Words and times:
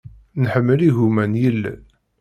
Nḥemmel 0.43 0.79
igumma 0.87 1.25
n 1.31 1.39
yilel. 1.41 1.79